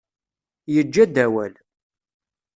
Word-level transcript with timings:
Yeǧǧa-d 0.73 1.15
awal. 1.25 1.53